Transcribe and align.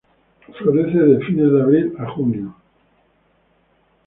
Florece 0.57 0.97
de 0.97 1.19
fines 1.27 1.51
de 1.51 1.61
abril 1.61 1.93
a 1.99 2.07
junio. 2.09 2.55